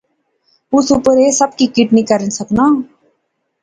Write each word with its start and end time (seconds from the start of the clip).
اس 0.75 0.87
اپر 0.97 1.15
ایہہ 1.19 1.37
سب 1.39 1.49
کی 1.57 1.65
کٹ 1.75 1.87
نی 1.95 2.03
کری 2.09 2.29
سکنا 2.39 2.65